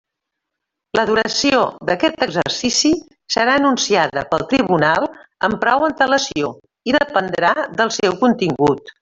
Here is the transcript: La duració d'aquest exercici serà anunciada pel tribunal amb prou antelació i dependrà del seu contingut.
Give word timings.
La 0.99 1.01
duració 1.09 1.59
d'aquest 1.89 2.23
exercici 2.27 2.91
serà 3.35 3.57
anunciada 3.61 4.23
pel 4.33 4.47
tribunal 4.55 5.07
amb 5.49 5.61
prou 5.67 5.87
antelació 5.91 6.51
i 6.93 6.99
dependrà 6.99 7.53
del 7.83 7.95
seu 8.01 8.19
contingut. 8.25 8.95